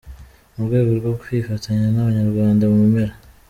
Mu 0.53 0.61
rwego 0.67 0.91
rwo 0.99 1.11
kwifatanya 1.21 1.87
n'abanyarwanda 1.91 2.63
mu 2.73 2.81
mpera 2.91 3.13